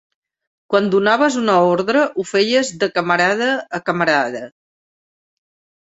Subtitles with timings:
[0.73, 4.45] Quan donaves una ordre ho feies de camarada a camarada